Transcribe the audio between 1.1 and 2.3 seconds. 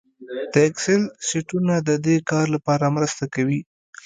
شیټونه د دې